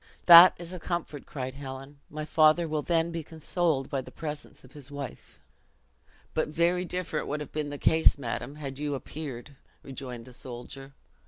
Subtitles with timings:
[0.25, 4.63] "That is a comfort," cried Helen; "my father will then be consoled by the presence
[4.63, 5.39] of his wife."
[6.33, 10.93] "But very different would have been the case, madam, had you appeared," rejoined the soldier.